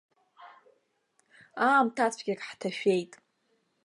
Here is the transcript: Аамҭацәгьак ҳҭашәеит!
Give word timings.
Аамҭацәгьак 1.67 2.41
ҳҭашәеит! 2.47 3.11